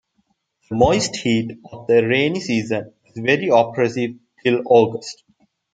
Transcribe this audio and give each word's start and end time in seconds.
The 0.67 0.75
moist 0.77 1.15
heat 1.17 1.59
of 1.71 1.85
the 1.85 2.03
rainy 2.07 2.39
season 2.39 2.91
is 3.05 3.21
very 3.23 3.49
oppressive 3.53 4.13
till 4.43 4.63
August. 4.65 5.23